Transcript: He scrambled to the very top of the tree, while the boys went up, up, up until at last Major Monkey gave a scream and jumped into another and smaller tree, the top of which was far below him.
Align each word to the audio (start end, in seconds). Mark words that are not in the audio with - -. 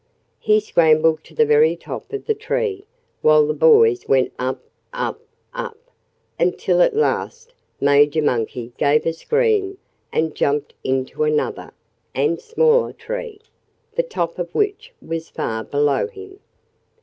He 0.39 0.59
scrambled 0.59 1.23
to 1.25 1.35
the 1.35 1.45
very 1.45 1.75
top 1.75 2.11
of 2.11 2.25
the 2.25 2.33
tree, 2.33 2.85
while 3.21 3.45
the 3.45 3.53
boys 3.53 4.07
went 4.07 4.33
up, 4.39 4.59
up, 4.91 5.19
up 5.53 5.77
until 6.39 6.81
at 6.81 6.95
last 6.95 7.53
Major 7.79 8.23
Monkey 8.23 8.73
gave 8.79 9.05
a 9.05 9.13
scream 9.13 9.77
and 10.11 10.33
jumped 10.33 10.73
into 10.83 11.23
another 11.23 11.71
and 12.15 12.41
smaller 12.41 12.93
tree, 12.93 13.41
the 13.93 14.01
top 14.01 14.39
of 14.39 14.55
which 14.55 14.91
was 15.03 15.29
far 15.29 15.63
below 15.63 16.07
him. 16.07 16.39